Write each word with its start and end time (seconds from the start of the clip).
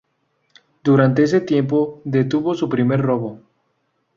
Durante 0.83 1.21
ese 1.21 1.41
tiempo 1.41 2.01
detuvo 2.05 2.55
su 2.55 2.67
primer 2.67 3.01
robo. 3.01 3.39